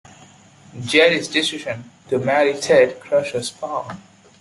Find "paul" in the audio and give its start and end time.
3.51-3.91